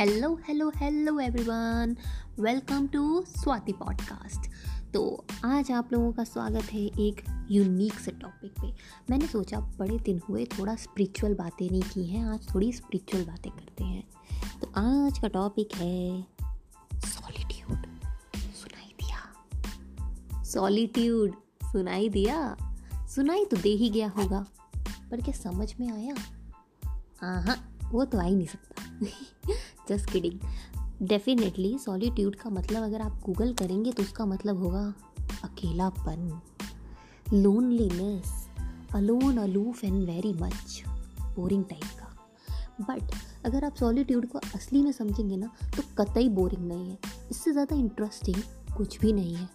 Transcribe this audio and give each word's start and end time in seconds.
Hello 0.00 0.40
hello 0.48 0.72
hello 0.76 1.20
everyone 1.20 1.96
welcome 2.40 2.86
to 2.86 3.24
Swati 3.28 3.72
podcast 3.72 4.50
तो 4.92 5.24
आज 5.44 5.70
आप 5.70 5.92
लोगों 5.92 6.12
का 6.12 6.24
स्वागत 6.24 6.62
है 6.62 6.80
एक 6.80 7.46
यूनिक 7.50 7.92
से 7.92 8.10
टॉपिक 8.10 8.52
पे। 8.60 8.72
मैंने 9.10 9.26
सोचा 9.26 9.60
बड़े 9.60 9.98
दिन 9.98 10.20
हुए 10.28 10.44
थोड़ा 10.44 10.74
स्पिरिचुअल 10.74 11.34
बातें 11.34 11.70
नहीं 11.70 11.82
की 11.82 12.06
हैं, 12.06 12.24
आज 12.24 12.54
थोड़ी 12.54 12.72
स्पिरिचुअल 12.72 13.24
बातें 13.24 13.52
करते 13.52 13.84
हैं। 13.84 14.08
तो 14.60 14.72
आज 14.76 15.18
का 15.18 15.28
टॉपिक 15.28 15.74
है 15.74 16.22
सॉलिट्यूड 16.94 17.86
सुनाई 18.52 18.94
दिया। 19.02 20.44
सॉलिट्यूड 20.44 21.34
सुनाई 21.72 22.08
दिया? 22.08 22.56
सुनाई 23.06 23.44
तो 23.44 23.56
दे 23.56 23.70
ही 23.70 23.90
गया 23.90 24.08
होगा, 24.08 24.46
पर 25.10 25.20
क्या 25.20 25.34
समझ 25.34 25.74
में 25.80 25.92
आया? 25.92 26.14
हाँ 27.20 27.76
वो 27.84 28.04
तो 28.04 28.18
आ 28.18 28.22
ही 28.22 28.34
नहीं 28.34 28.46
सकता। 28.46 28.98
जस्ट 29.90 30.10
किडिंग 30.10 31.08
डेफिनेटली 31.08 31.76
सॉलिट्यूड 31.78 32.36
का 32.36 32.50
मतलब 32.50 32.82
अगर 32.82 33.00
आप 33.00 33.20
गूगल 33.26 33.52
करेंगे 33.54 33.92
तो 33.92 34.02
उसका 34.02 34.26
मतलब 34.26 34.58
होगा 34.58 34.82
अकेलापन 35.44 36.40
loneliness 37.32 38.32
alone 38.94 39.36
aloof 39.36 39.84
and 39.84 40.04
very 40.06 40.32
much 40.32 40.82
boring 41.36 41.64
type 41.64 41.84
का। 41.98 42.06
बट 42.80 43.14
अगर 43.46 43.64
आप 43.64 43.74
सॉलिट्यूड 43.76 44.26
को 44.26 44.38
असली 44.54 44.82
में 44.82 44.92
समझेंगे 44.92 45.36
ना 45.36 45.50
तो 45.76 45.82
कतई 45.98 46.28
बोरिंग 46.28 46.66
नहीं 46.68 46.90
है। 46.90 46.98
इससे 47.30 47.52
ज़्यादा 47.52 47.76
इंटरेस्टिंग 47.76 48.42
कुछ 48.76 48.98
भी 49.00 49.12
नहीं 49.12 49.34
है। 49.34 49.48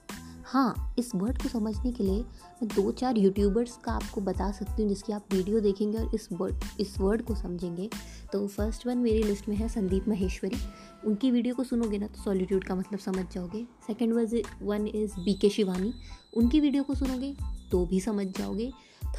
हाँ 0.55 0.95
इस 0.99 1.09
वर्ड 1.15 1.41
को 1.41 1.49
समझने 1.49 1.91
के 1.91 2.03
लिए 2.03 2.19
मैं 2.19 2.67
दो 2.75 2.91
चार 2.91 3.17
यूट्यूबर्स 3.17 3.75
का 3.85 3.91
आपको 3.91 4.21
बता 4.21 4.51
सकती 4.51 4.81
हूँ 4.81 4.89
जिसकी 4.89 5.13
आप 5.13 5.33
वीडियो 5.33 5.59
देखेंगे 5.59 5.97
और 5.97 6.11
इस 6.15 6.27
वर्ड 6.31 6.63
इस 6.79 6.95
वर्ड 6.99 7.21
को 7.21 7.35
समझेंगे। 7.35 7.89
तो 8.33 8.47
फ़र्स्ट 8.47 8.85
वन 8.87 8.97
मेरी 8.97 9.23
लिस्ट 9.23 9.49
में 9.49 9.55
है 9.55 9.67
संदीप 9.69 10.07
महेश्वरी। 10.07 10.57
उनकी 11.07 11.31
वीडियो 11.31 11.55
को 11.55 11.63
सुनोगे 11.63 11.97
ना 11.97 12.07
तो 12.07 12.23
सॉलिट्यूड 12.23 12.63
का 12.63 12.75
मतलब 12.75 12.99
समझ 12.99 13.25
जाओगे। 13.33 13.65
सेकेंड 13.87 14.13
वज 14.13 14.35
वन 14.61 14.87
इज़ 14.87 15.19
बी 15.19 15.33
के 15.33 15.49
शिवानी 15.49 15.93
उनकी 16.33 16.59
वीडियो 16.59 16.83
को 16.83 16.95
सुनोगे 16.95 17.35
तो 17.71 17.85
भी 17.85 17.99
समझ 17.99 18.27
जाओगे। 18.27 18.71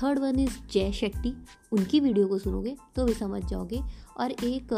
थर्ड 0.03 0.19
वन 0.19 0.39
इज़ 0.39 0.59
जय 0.73 0.93
शेट्टी 0.93 1.34
उनकी 1.73 2.00
वीडियो 2.00 2.27
को 2.28 2.39
सुनोगे 2.39 2.77
तो 2.97 3.05
भी 3.05 3.15
समझ 3.15 3.45
जाओगे। 3.45 3.83
और 4.17 4.31
एक 4.31 4.73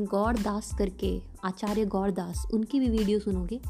गौड़ 0.00 0.36
दास 0.36 0.70
करके, 0.78 1.18
आचार्य 1.44 1.84
गौड़ 1.86 2.10
दास, 2.10 2.46
उनकी 2.54 2.80
भी 2.80 2.88
वीडियो 2.88 3.18
सुनोगे 3.18 3.60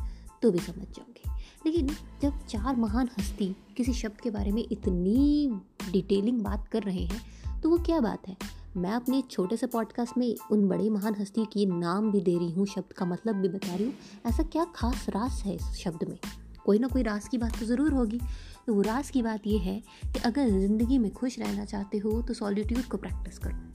तो 0.42 0.50
भी 0.50 0.58
समझ 0.58 0.86
जाओगे। 0.86 1.32
लेकिन 1.66 1.86
जब 2.22 2.44
चार 2.46 2.76
महान 2.76 3.08
हस्ती 3.18 3.54
किसी 3.76 3.92
शब्द 3.92 4.20
के 4.20 4.30
बारे 4.30 4.52
में 4.52 4.64
इतनी 4.72 5.50
डिटेलिंग 5.92 6.40
बात 6.40 6.68
कर 6.68 6.82
रहे 6.82 7.04
हैं 7.04 7.60
तो 7.62 7.70
वो 7.70 7.78
क्या 7.78 8.00
बात 8.00 8.28
है? 8.28 8.36
मैं 8.76 8.90
अपने 8.90 9.22
छोटे 9.30 9.56
से 9.56 9.66
पॉडकास्ट 9.66 10.16
में 10.18 10.34
उन 10.52 10.66
बड़े 10.68 10.88
महान 10.90 11.14
हस्ती 11.18 11.44
की 11.52 11.66
नाम 11.66 12.10
भी 12.12 12.20
दे 12.20 12.36
रही 12.38 12.50
हूँ, 12.52 12.66
शब्द 12.66 12.92
का 12.92 13.06
मतलब 13.06 13.36
भी 13.36 13.48
बता 13.48 13.74
रही 13.74 13.84
हूँ। 13.84 13.94
ऐसा 14.26 14.42
क्या 14.42 14.64
खास 14.74 15.06
रास 15.08 15.42
है 15.44 15.54
इस 15.54 15.70
शब्द 15.74 16.08
में? 16.08 16.18
कोई 16.64 16.78
ना 16.78 16.88
कोई 16.88 17.02
रास 17.02 17.28
की 17.28 17.38
बात 17.38 17.58
तो 17.60 17.66
ज़रूर 17.66 17.92
होगी। 17.92 18.20
तो 18.66 18.74
वो 18.74 18.82
रास 18.82 19.10
की 19.10 19.22
बात 19.22 19.46
ये 19.46 19.58
है 19.58 19.80
कि 20.04 20.20
अगर 20.20 20.48
ज़िंदगी 20.50 20.98
में 20.98 21.10
खुश 21.12 21.38
रहना 21.38 21.64
चाहते 21.64 21.98
हो 21.98 22.20
तो 22.22 22.34
सॉलिट्यूड 22.34 22.84
को 22.84 22.96
प्रैक्टिस 22.96 23.38
करो। 23.38 23.72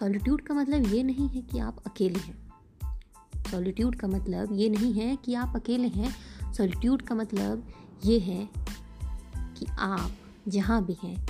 सॉलिट्यूड 0.00 0.40
का 0.40 0.54
मतलब 0.54 0.92
ये 0.94 1.02
नहीं 1.02 1.28
है 1.28 1.42
कि 1.42 1.58
आप 1.58 1.82
अकेले 1.86 2.18
हैं। 2.18 2.40
सॉलिट्यूड 3.50 3.94
का 3.94 4.08
मतलब 4.08 4.52
ये 4.52 4.68
नहीं 4.68 4.92
है 4.92 5.16
कि 5.16 5.34
आप 5.34 5.56
अकेले 5.56 5.88
हैं 5.88 6.14
सॉलिट्यूड 6.52 7.02
का 7.02 7.14
मतलब 7.14 7.72
ये 8.04 8.18
है 8.18 8.48
कि 9.36 9.66
आप 9.78 10.10
जहाँ 10.48 10.84
भी 10.84 10.96
हैं, 11.02 11.26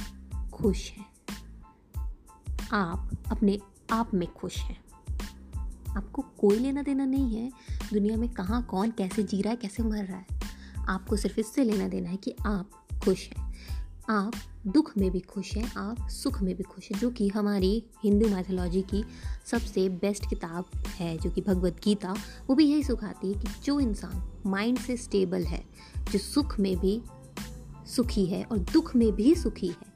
खुश 0.51 0.91
हैं। 0.91 1.06
आप 2.73 3.11
अपने 3.31 3.59
आप 3.93 4.15
में 4.15 4.33
खुश 4.33 4.59
हैं। 4.59 4.84
आपको 5.97 6.23
कोई 6.23 6.59
लेना 6.59 6.83
देना 6.83 7.05
नहीं 7.05 7.37
है। 7.37 7.53
दुनिया 7.93 8.16
में 8.16 8.28
कहाँ, 8.28 8.62
कौन, 8.62 8.91
कैसे 8.91 9.22
जी 9.22 9.43
रहा 9.43 9.50
है, 9.50 9.56
कैसे 9.56 9.82
मर 9.82 10.05
रहा 10.05 10.16
है। 10.16 10.27
आपको 10.88 11.16
सिर्फ़ 11.16 11.41
इससे 11.41 11.65
लेना 11.65 11.88
देना 11.88 12.09
है 12.09 12.16
कि 12.16 12.34
आप 12.47 12.71
खुश 13.05 13.28
हैं। 13.28 13.41
आप 14.12 14.33
दुख 14.67 14.97
में 14.99 15.11
भी 15.11 15.21
खुश 15.21 15.56
हैं, 15.56 15.73
आप 15.77 16.09
सुख 16.09 16.43
में 16.43 16.55
भी 16.56 16.62
खुश 16.62 16.91
हैं, 16.93 16.99
जो 17.00 17.11
कि 17.11 17.28
हमारी 17.28 17.84
हिंदू 18.05 18.28
मैथोलॉजी 18.28 18.83
की 18.83 19.05
सबसे 19.47 19.89
बेस्ट 19.89 20.28
किताब 20.28 20.65
है, 20.89 21.19
जो 21.19 21.31
कि 21.31 21.41
भगवत 21.41 21.81
गीता, 21.84 22.15
वो 22.47 22.55
भी 22.55 22.65
यही 22.65 22.83
सिखाती 22.83 23.33
है 23.33 23.41
कि 23.41 23.49
जो 23.65 23.81
इंसान 23.81 24.23
माइंड 24.47 24.78
से 24.78 24.97
स्टेबल 24.97 25.45
है, 25.45 25.65
जो 26.12 26.19
सुख 26.19 26.59
में 26.61 26.77
भी 26.78 27.03
सुखी 27.87 28.25
है 28.27 28.43
और 28.45 28.59
दुख 28.59 28.95
में 28.97 29.12
भी 29.12 29.34
सुखी 29.34 29.69
है, 29.69 29.93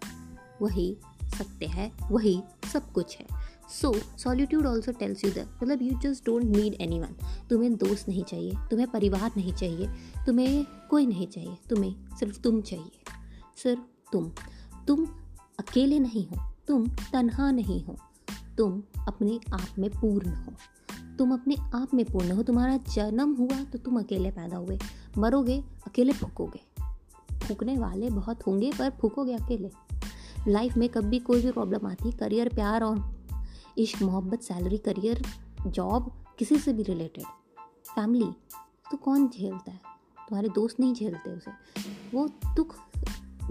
वही 0.63 0.97
सत्य 1.25 1.67
है, 1.67 1.93
वही 2.11 2.43
सब 2.73 2.93
कुछ 2.93 3.17
है। 3.19 3.27
So 3.71 3.93
solitude 4.19 4.67
also 4.67 4.93
tells 4.93 5.25
you 5.25 5.31
that 5.31 5.63
मतलब 5.63 5.83
you 5.83 5.99
just 6.03 6.27
don't 6.27 6.45
need 6.45 6.75
anyone 7.01 7.17
तुम्हें 7.51 7.75
दोस्त 7.77 8.09
नहीं 8.09 8.25
चाहिए, 8.25 8.55
तुम्हें 8.71 8.91
परिवार 8.91 9.31
नहीं 9.37 9.53
चाहिए, 9.53 9.89
तुम्हें 10.27 10.67
कोई 10.91 11.07
नहीं 11.07 11.27
चाहिए, 11.27 11.57
तुम्हें 11.71 12.17
सिर्फ़ 12.17 12.41
तुम 12.41 12.61
चाहिए। 12.61 13.03
सिर्फ़ 13.63 13.81
तुम 14.13 14.31
तुम 14.89 15.07
अकेले 15.59 15.99
नहीं 15.99 16.27
हो, 16.29 16.37
तुम 16.69 16.87
तनहा 17.13 17.51
नहीं 17.51 17.83
हो, 17.85 17.97
तुम 18.59 18.83
अपने 19.09 19.39
आप 19.53 19.79
में 19.79 19.89
पूर्ण 19.91 20.35
हो, 20.35 20.53
तुम 21.19 21.33
अपने 21.33 21.57
आप 21.75 21.95
में 21.95 22.05
पूर्ण 22.05 22.33
हो। 22.33 22.43
तुम्हारा 22.43 22.77
जन्म 22.89 23.35
हुआ 23.35 23.63
तो 23.65 23.79
तुम 23.79 23.99
अकेले 23.99 24.31
पैदा 24.31 24.57
हुए, 24.57 24.79
मरोगे, 25.19 25.63
अकेले 25.87 26.13
फूकोगे 26.13 26.61
फूकने 27.39 27.77
वाले 27.79 28.11
बहुत 28.11 28.47
होंगे, 28.47 28.71
पर 28.73 28.91
फूकोगे 28.91 29.35
अकेले। 29.35 29.71
लाइफ 30.49 30.77
में 30.77 30.89
कभी 30.89 31.19
कोई 31.19 31.43
भी 31.43 31.51
प्रॉब्लम 31.53 31.87
आती 31.87 32.13
करियर 32.13 32.49
प्यार 32.49 32.83
और 32.83 32.99
इश्क, 33.79 34.03
मोहब्बत 34.03 34.43
सैलरी 34.43 34.79
करियर 34.79 35.23
जॉब 35.67 36.13
किसी 36.39 36.59
से 36.59 36.73
भी 36.73 36.83
रिलेटेड 36.83 37.25
फैमिली 37.87 38.31
तो 38.91 38.97
कौन 38.97 39.29
झेलता 39.29 39.71
है? 39.71 39.81
तुम्हारे 40.19 40.49
दोस्त 40.49 40.81
नहीं 40.81 40.95
झेलते 40.95 41.31
उसे। 41.31 41.51
वो 42.15 42.27
दुख 42.57 42.75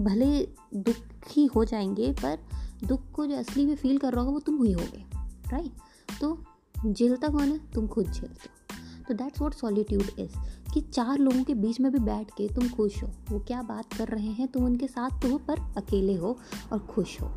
भले 0.00 0.48
दुखी 0.74 1.44
हो 1.46 1.64
जाएँगे, 1.64 2.12
पर 2.12 2.38
दुख 2.84 3.00
को 3.12 3.26
जो 3.26 3.36
असली 3.36 3.66
में 3.66 3.76
फील 3.76 3.98
कर 3.98 4.12
रहा 4.12 4.20
होगा 4.20 4.32
वो 4.32 4.40
तुम 4.40 4.64
ही 4.64 4.72
होगे 4.72 5.04
राइट 5.52 5.72
तो 6.20 6.44
झेलता 6.86 7.28
कौन 7.28 7.48
है? 7.48 7.72
तुम 7.72 7.86
खुद 7.86 8.04
झेलते 8.04 8.48
हो। 8.48 8.76
तो 9.08 9.14
दैट्स 9.14 9.40
वॉट 9.40 9.54
सॉलिट्यूड 9.54 10.06
इज़ 10.18 10.36
कि 10.74 10.80
चार 10.80 11.18
लोगों 11.18 11.44
के 11.44 11.54
बीच 11.54 11.80
में 11.80 11.92
भी 11.92 11.98
बैठ 11.98 12.30
के 12.30 12.54
तुम 12.54 12.68
खुश 12.68 13.02
हो। 13.02 13.08
वो 13.30 13.38
क्या 13.38 13.62
बात 13.62 13.92
कर 13.92 14.08
रहे 14.08 14.26
हैं? 14.26 14.48
तुम 14.48 14.64
उनके 14.64 14.88
साथ 14.88 15.22
तो 15.22 15.28
हो, 15.28 15.38
पर 15.38 15.58
अकेले 15.58 16.14
हो 16.14 16.38
और 16.72 16.78
खुश 16.78 17.20
हो। 17.20 17.30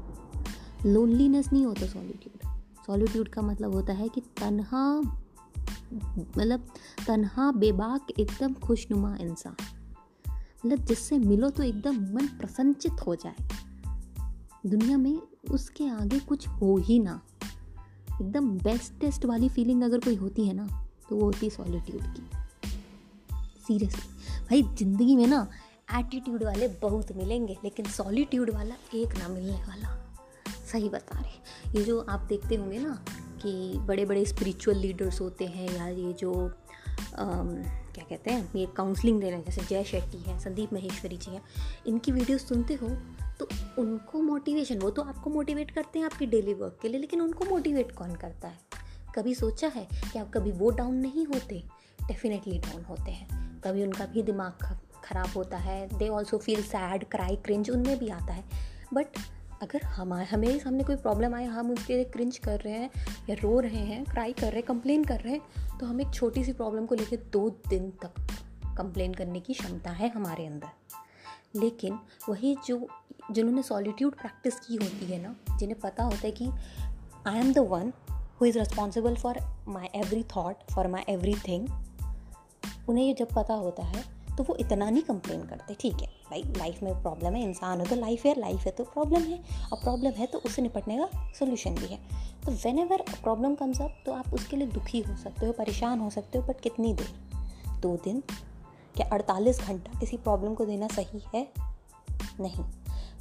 लोनलीनेस 0.86 1.54
नहीं 1.54 1.66
होता 1.66 1.88
सॉलिट्यूड 1.88 2.60
सॉलिट्यूड 2.88 3.30
का 3.30 3.42
मतलब 3.42 3.74
होता 3.74 3.94
है 3.94 4.10
कि 4.10 4.22
तनहा 4.22 5.02
मतलब 6.38 6.68
तनहा, 7.08 7.52
बेबाक, 7.52 8.08
एकदम 8.20 8.54
खुशनुमा 8.54 9.16
इंसान। 9.16 9.56
मतलब 10.66 10.86
जिससे 10.86 11.18
मिलो 11.20 11.50
तो 11.50 11.64
एकदम 11.64 11.96
मन 12.16 12.28
प्रसन्नचित 12.40 13.06
हो 13.08 13.16
जाए। 13.16 13.48
दुनिया 14.66 14.98
में 14.98 15.22
उसके 15.52 15.88
आगे 15.90 16.20
कुछ 16.20 16.48
हो 16.48 16.78
ही 16.78 17.00
ना। 17.00 17.22
एकदम 18.12 18.50
बेस्टेस्ट 18.60 19.26
वाली 19.26 19.50
फीलिंग 19.50 19.84
अगर 19.84 20.00
कोई 20.00 20.16
होती 20.16 20.48
है 20.48 20.54
ना 20.54 20.68
तो 21.10 21.16
वो 21.16 21.26
होती 21.26 21.46
है 21.46 21.50
सॉलिट्यूड 21.50 22.02
की। 22.06 22.28
सीरियसली 23.68 24.46
भाई 24.50 24.62
ज़िंदगी 24.76 25.16
में 25.16 25.26
ना 25.28 25.48
एटीट्यूड 26.00 26.44
वाले 26.44 26.68
बहुत 26.82 27.12
मिलेंगे 27.18 27.58
लेकिन 27.64 27.86
सॉलिट्यूड 27.86 28.50
वाला 28.50 28.76
एक 28.96 29.18
ना 29.18 29.28
मिलने 29.28 29.64
वाला। 29.64 29.96
सही 30.72 30.90
बता 30.90 31.20
रहे 31.20 31.78
ये 31.78 31.84
जो 31.86 32.00
आप 32.00 32.26
देखते 32.30 32.56
होंगे 32.56 32.80
ना 32.80 33.00
कि 33.42 33.52
बड़े 33.80 34.06
बड़े 34.06 34.26
स्पिरिचुअल 34.26 34.78
लीडर्स 34.78 35.22
होते 35.22 35.46
हैं 35.46 35.70
या 35.76 35.88
ये 35.88 36.14
जो 36.14 36.34
आम, 37.18 37.56
क्या 37.90 38.06
कहते 38.10 38.32
हैं, 38.32 38.52
ये 38.56 38.66
काउंसलिंग 38.78 39.20
दे 39.22 39.30
रहे 39.30 39.38
हैं, 39.38 39.46
जैसे 39.46 39.62
जय 39.62 39.84
शेट्टी 39.84 40.18
हैं, 40.20 40.40
संदीप 40.40 40.74
महेश्वरी 40.74 41.18
जी 41.18 41.32
हैं, 41.32 41.42
इनकी 41.88 42.12
वीडियो 42.12 42.38
सुनते 42.38 42.74
हो 42.74 42.90
तो 43.40 43.48
उनको 43.78 44.22
मोटिवेशन 44.22 44.80
वो 44.80 44.90
तो 44.90 45.02
आपको 45.02 45.30
मोटिवेट 45.30 45.72
करते 45.72 46.00
हैं 46.00 46.06
आपकी 46.06 46.26
डेली 46.26 46.54
वर्क 46.54 46.78
के 46.82 46.88
लिए, 46.88 47.00
लेकिन 47.02 47.22
उनको 47.22 47.46
मोटिवेट 47.46 47.92
कौन 47.92 48.16
करता 48.16 48.48
है? 48.48 48.58
कभी 49.16 49.34
सोचा 49.36 49.68
है 49.68 49.88
कि 50.04 50.20
आप 50.20 50.32
कभी 50.34 50.52
वो 50.52 50.70
डाउन 50.72 50.96
नहीं 50.96 51.26
होते? 51.26 51.64
डेफिनेटली 52.00 52.58
डाउन 52.60 52.84
होते 52.84 53.12
हैं। 53.12 53.62
कभी 53.62 53.84
उनका 53.84 54.06
भी 54.06 54.24
दिमाग 54.24 54.64
ख़राब 55.04 55.30
होता 55.36 55.58
है 55.58 55.98
they 55.98 56.08
also 56.10 56.38
feel 56.38 56.62
sad 56.64 57.04
cry 57.06 57.36
cringe 57.36 57.70
उनमें 57.70 57.98
भी 58.00 58.10
आता 58.10 58.34
है। 58.34 58.44
बट 58.94 59.20
अगर 59.62 59.82
हमारे 59.82 60.26
हमें 60.26 60.60
सामने 60.60 60.84
कोई 60.84 60.96
प्रॉब्लम 60.96 61.36
आए, 61.36 61.46
हम 61.46 61.72
उसके 61.72 61.96
लिए 61.96 62.04
क्रिंच 62.04 62.38
कर 62.38 62.60
रहे 62.60 62.74
हैं 62.74 62.90
या 63.30 63.36
रो 63.42 63.60
रहे 63.60 63.84
हैं 63.86 64.06
क्राई 64.06 64.34
कर 64.34 64.48
रहे 64.48 64.56
हैं 64.56 64.64
कंप्लेन 64.64 65.04
कर 65.04 65.20
रहे 65.20 65.34
हैं 65.34 65.78
तो 65.78 65.86
हम 65.86 66.02
एक 66.02 66.14
छोटी 66.14 66.44
सी 66.44 66.54
प्रॉब्लम 66.54 66.86
को 66.86 66.96
लेकर 66.96 67.16
दो 67.16 67.50
दिन 67.50 67.92
तक 67.92 68.28
कंप्लेन 68.78 69.14
करने 69.14 69.40
की 69.40 69.54
क्षमता 69.54 69.92
है 69.92 70.10
हमारे 70.10 70.46
अंदर। 70.46 70.68
लेकिन 71.56 72.00
वही 72.30 72.58
जो, 72.68 72.88
जिन्होंने 73.32 73.64
सॉलिट्यूड 73.64 74.16
प्रैक्टिस 74.16 74.60
की 74.60 74.76
होती 74.76 75.06
है 75.06 75.22
ना, 75.22 75.58
जिन्हें 75.58 75.80
पता 75.80 76.04
होता 76.04 76.22
है 76.24 76.32
कि 76.32 76.50
I 77.28 77.40
am 77.40 77.54
the 77.54 77.58
one 77.58 77.94
who 78.42 78.46
is 78.46 78.60
responsible 78.60 79.16
for 79.16 79.38
my 79.68 79.88
every 79.96 80.24
thought 80.24 80.72
for 80.74 80.88
my 80.88 81.04
every 81.10 81.36
thing 81.36 81.68
उन्हें 82.90 83.06
ये 83.06 83.14
जब 83.14 83.28
पता 83.36 83.54
होता 83.54 83.84
है 83.84 84.19
तो 84.40 84.44
वो 84.44 84.56
इतना 84.56 84.90
नहीं 84.90 85.04
कंप्लेन 85.04 85.42
करते, 85.42 85.74
ठीक 85.74 85.94
है? 85.94 86.08
भाई 86.08 86.44
लाइफ 86.58 86.84
में 86.84 87.02
प्रॉब्लम 87.02 87.34
है, 87.34 87.44
इंसान 87.44 87.80
हो 87.80 87.86
तो 87.86 87.96
लाइफ 87.96 88.26
है 88.26 88.40
लाइफ 88.40 88.60
है 88.60 88.72
तो 88.72 88.84
प्रॉब्लम 88.84 89.22
है। 89.22 89.40
और 89.74 89.80
प्रॉब्लम 89.84 90.12
है 90.12 90.26
तो 90.26 90.38
उससे 90.38 90.62
निपटने 90.62 90.98
का 90.98 91.34
सोल्यूशन 91.40 91.76
भी 91.76 91.86
है। 91.86 91.98
तो 92.46 92.52
when 92.52 92.80
ever 92.80 93.02
problem 93.02 93.56
comes 93.56 93.82
up 93.82 94.04
तो 94.06 94.12
आप 94.12 94.34
उसके 94.34 94.58
लिए 94.58 94.68
दुखी 94.68 95.00
हो 95.00 95.18
सकते 95.18 95.46
हो, 95.46 95.52
परेशान 95.52 96.00
हो 96.00 96.10
सकते 96.10 96.38
हो 96.38 96.44
बट 96.44 96.62
कितनी 96.62 96.94
देर? 96.94 97.12
दो 97.80 97.96
दिन? 98.04 98.24
क्या 98.96 99.10
अड़तालीस 99.14 99.60
घंटा 99.60 100.00
किसी 100.00 100.18
प्रॉब्लम 100.18 100.54
को 100.54 100.66
देना 100.66 100.88
सही 100.88 101.24
है? 101.36 101.48
नहीं। 102.40 102.64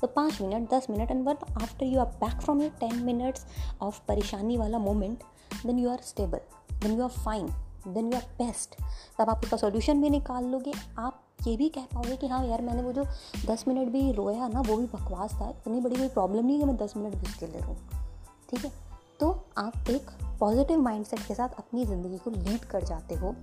तो 0.00 0.06
पाँच 0.06 0.40
मिनट, 0.42 0.70
दस 0.70 0.86
minute 0.90 1.10
and 1.10 1.28
one 1.28 1.36
after 1.62 1.86
you 1.86 2.00
are 2.00 2.06
back 2.06 2.40
from 2.40 2.62
your 2.62 2.70
ten 2.70 2.94
minutes 2.94 3.46
of 3.82 4.00
परेशानी 4.08 4.56
वाला 4.56 4.78
moment 4.78 5.22
then 5.66 5.78
you 5.78 5.90
are 5.90 5.98
stable 5.98 6.40
then 6.72 6.98
you 6.98 7.02
are 7.02 7.10
fine 7.10 7.67
then 7.88 8.12
you 8.12 8.19
are 8.19 8.26
best 8.38 8.76
तब 9.19 9.31
आप 9.31 9.44
उसका 9.44 9.56
सोल्यूशन 9.56 10.02
भी 10.02 10.11
निकाल 10.11 10.44
लोगे। 10.46 10.73
आप 10.99 11.25
ये 11.46 11.56
भी 11.56 11.69
कह 11.69 11.85
पाओगे 11.94 12.17
कि 12.17 12.26
हाँ 12.26 12.44
यार, 12.46 12.62
मैंने 12.62 12.82
वो 12.82 12.93
जो 12.93 13.05
दस 13.46 13.64
मिनट 13.69 13.88
भी 13.88 14.11
रोया 14.12 14.49
ना, 14.49 14.61
वो 14.61 14.76
भी 14.76 14.87
बकवास 14.87 15.32
था। 15.32 15.49
इतनी 15.50 15.81
बड़ी 15.81 15.96
कोई 15.96 16.08
प्रॉब्लम 16.08 16.46
नहीं 16.46 16.58
है 16.61 16.67
मैं 16.67 16.76
दस 16.76 16.94
मिनट 16.96 17.14
भी 17.14 17.26
उसके 17.26 17.46
लिए 17.46 17.61
रहूँ 17.61 17.76
ठीक 18.50 18.64
है? 18.64 18.73
तो 19.20 19.31
आप 19.58 19.88
एक 19.90 20.11
पॉजिटिव 20.40 20.81
माइंडसेट 20.81 21.20
के 21.26 21.35
साथ 21.35 21.55
अपनी 21.58 21.85
ज़िंदगी 21.85 22.19
को 22.19 22.31
लीड 22.31 22.64
कर 22.64 22.85
जाते 22.85 23.14
हो। 23.14 23.35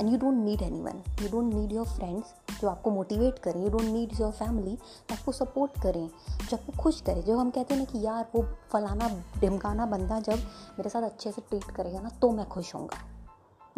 And 0.00 0.10
you 0.10 0.18
don't 0.18 0.34
need 0.34 0.62
anyone 0.80 1.02
you 1.22 1.28
don't 1.28 1.52
need 1.54 1.72
your 1.72 1.86
friends 1.86 2.60
जो 2.60 2.68
आपको 2.68 2.90
मोटिवेट 2.90 3.38
करें। 3.38 3.60
You 3.62 3.70
don't 3.70 3.82
need 3.82 4.12
your 4.20 4.32
family 4.32 4.76
आपको 5.12 5.32
सपोर्ट 5.32 5.80
करें। 5.82 6.08
जो 6.40 6.56
आपको 6.56 6.82
खुश 6.82 7.00
करें। 7.00 7.22
जो 7.24 7.36
हम 7.38 7.50
कहते 7.50 7.74
हैं 7.74 7.80
ना 7.80 7.92
कि 7.92 8.04
यार, 8.06 8.26
वो 8.34 8.42
फलाना 8.72 9.08
ढिमकाना 9.40 9.86
बंदा 9.86 10.20
जब 10.20 10.38
मेरे 10.78 10.90
साथ 10.90 11.02
अच्छे 11.02 11.32
से 11.32 11.42
ट्रीट 11.42 11.70
करेगा 11.76 12.00
ना 12.00 12.08
तो 12.22 12.30
मैं 12.30 12.48
खुश 12.48 12.74
होऊँगा। 12.74 13.04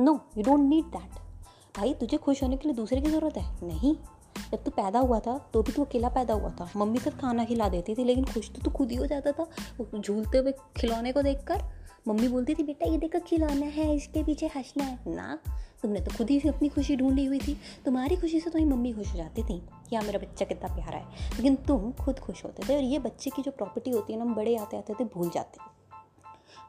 No 0.00 0.20
you 0.38 0.42
don't 0.42 0.60
need 0.60 0.84
that 0.84 1.18
भाई, 1.76 1.94
तुझे 1.94 2.16
खुश 2.16 2.42
होने 2.42 2.56
के 2.56 2.68
लिए 2.68 2.76
दूसरे 2.76 3.00
की 3.00 3.10
ज़रूरत 3.10 3.36
है? 3.36 3.66
नहीं। 3.66 3.96
जब 4.52 4.64
तू 4.64 4.70
पैदा 4.70 4.98
हुआ 4.98 5.20
था 5.20 5.50
तो 5.52 5.62
भी 5.62 5.72
तू 5.72 5.84
अकेला 5.84 6.08
पैदा 6.08 6.34
हुआ 6.34 6.50
था। 6.50 6.70
मम्मी 6.76 6.98
सिर्फ़ 6.98 7.18
खाना 7.18 7.44
खिला 7.44 7.68
देती 7.68 7.94
थी, 7.94 8.04
लेकिन 8.04 8.24
खुश 8.24 8.50
तो 8.50 8.62
तू 8.62 8.70
खुद 8.70 8.90
ही 8.90 8.96
हो 8.96 9.06
जाता 9.06 9.32
था। 9.32 9.46
झूलते 10.00 10.38
हुए 10.38 10.52
खिलौने 10.52 11.12
को 11.12 11.22
देखकर 11.22 11.62
मम्मी 12.08 12.28
बोलती 12.28 12.54
थी, 12.54 12.62
बेटा, 12.62 12.90
ये 12.90 12.98
देखकर 12.98 13.18
खिलौना 13.18 13.66
है, 13.66 13.96
इसके 13.96 14.22
पीछे 14.22 14.46
हंसना 14.46 14.84
है। 14.84 14.98
ना, 15.06 15.38
तुमने 15.82 16.00
तो 16.00 16.16
खुद 16.18 16.30
ही 16.30 16.40
अपनी 16.48 16.68
खुशी 16.68 16.96
ढूंढी 16.96 17.24
हुई 17.24 17.38
थी। 17.38 17.60
तुम्हारी 17.84 18.16
खुशी 18.16 18.40
से 18.40 18.50
तो 18.50 18.58
ही 18.58 18.64
मम्मी 18.64 18.92
खुश 18.92 19.12
हो 19.12 19.16
जाती 19.16 19.42
थी। 19.42 19.62
कि 19.90 19.96
हाँ 19.96 20.04
मेरा 20.04 20.18
बच्चा 20.18 20.44
कितना 20.44 20.74
प्यारा 20.74 20.98
है। 20.98 21.36
लेकिन 21.36 21.56
तुम 21.56 21.92
खुद 21.92 22.18
खुश 22.18 22.44
होते 22.44 22.68
थे 22.68 22.76
और 22.76 22.82
ये 22.82 22.98
बच्चे 22.98 23.30
की 23.30 23.42
जो 23.42 23.50
प्रॉपर्टी 23.50 23.90
होती 23.90 24.12
है 24.12 24.18
ना, 24.18 24.24
हम 24.24 24.34
बड़े 24.34 24.56
आते 24.56 24.76
आते 24.76 24.94
थे, 24.94 25.04
भूल 25.04 25.30
जाते। 25.30 25.58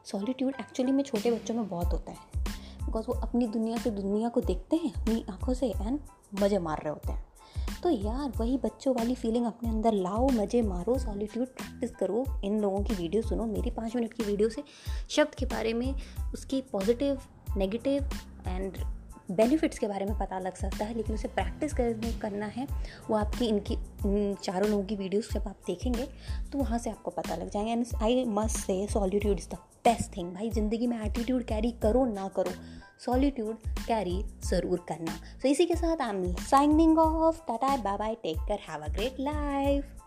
सॉलिट्यूड 0.04 0.54
एक्चुअली 0.60 0.92
में 0.92 1.04
छोटे 1.04 1.30
बच्चों 1.30 1.54
में 1.54 1.68
बहुत 1.68 1.86
होता 1.86 2.12
है। 2.12 2.41
बिकॉज़ 2.84 3.06
वो 3.06 3.14
अपनी 3.14 3.46
दुनिया 3.46 3.76
से 3.76 3.90
दुनिया 3.90 4.28
को 4.28 4.40
देखते 4.40 4.76
हैं, 4.76 4.92
अपनी 4.92 5.24
आँखों 5.30 5.54
से 5.54 5.66
एंड 5.66 5.98
मज़े 6.40 6.58
मार 6.58 6.78
रहे 6.78 6.92
होते 6.92 7.12
हैं। 7.12 7.24
तो 7.82 7.90
यार, 7.90 8.32
वही 8.36 8.56
बच्चों 8.56 8.94
वाली 8.94 9.14
फीलिंग 9.14 9.46
अपने 9.46 9.68
अंदर 9.68 9.92
लाओ, 9.92 10.28
मज़े 10.28 10.62
मारो 10.62 10.98
सॉलिट्यूड 10.98 11.46
प्रैक्टिस 11.46 11.90
करो। 11.90 12.24
इन 12.44 12.60
लोगों 12.60 12.82
की 12.84 12.94
वीडियो 12.94 13.22
सुनो, 13.22 13.46
मेरी 13.46 13.70
पाँच 13.70 13.96
मिनट 13.96 14.12
की 14.12 14.24
वीडियो 14.24 14.48
से 14.48 14.64
शब्द 15.08 15.34
के 15.34 15.46
बारे 15.46 15.72
में 15.72 15.94
उसकी 16.34 16.60
पॉजिटिव 16.60 17.20
नेगेटिव 17.56 18.08
एंड 18.46 18.76
बेनिफिट्स 19.30 19.78
के 19.78 19.88
बारे 19.88 20.06
में 20.06 20.18
पता 20.18 20.38
लग 20.38 20.54
सकता 20.54 20.84
है 20.84 20.94
लेकिन 20.94 21.14
उसे 21.14 21.28
प्रैक्टिस 21.28 21.74
करने 21.74 22.12
करना 22.12 22.46
है। 22.46 22.66
वो 23.10 23.16
आपकी 23.16 23.46
इनकी 23.46 23.74
इन 23.74 24.34
चारों 24.42 24.68
लोगों 24.70 24.84
की 24.84 24.96
वीडियोस 24.96 25.32
जब 25.32 25.48
आप 25.48 25.56
देखेंगे 25.66 26.06
तो 26.52 26.58
वहाँ 26.58 26.78
से 26.78 26.90
आपको 26.90 27.10
पता 27.10 27.36
लग 27.36 27.50
जाएँगे। 27.50 27.72
And 27.72 27.86
I 28.02 28.24
must 28.28 28.58
say 28.58 28.86
solitude 28.92 29.38
is 29.38 29.48
the 29.48 29.58
best 29.84 30.16
thing 30.16 30.32
भाई 30.34 30.50
ज़िंदगी 30.50 30.86
में 30.86 30.98
एटीट्यूड 31.04 31.44
कैरी 31.44 31.70
करो 31.82 32.04
ना 32.04 32.28
करो 32.28 32.52
सॉलिट्यूड 33.04 33.56
कैरी 33.86 34.22
ज़रूर 34.44 34.84
करना। 34.88 35.12
तो 35.12 35.40
so, 35.40 35.46
इसी 35.46 35.66
के 35.66 35.76
साथ 35.76 36.02
I 36.02 36.08
am 36.08 36.34
signing 36.42 36.98
off 36.98 37.40
tata 37.48 37.76
bye 37.76 37.96
bye 37.98 38.14
take 38.14 38.38
care 38.48 38.58
have 38.68 38.84
a 38.84 38.88
great 38.88 39.20
life 39.20 39.98